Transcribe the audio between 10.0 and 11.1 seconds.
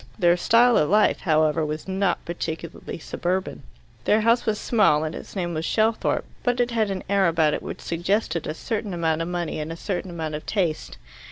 amount of taste.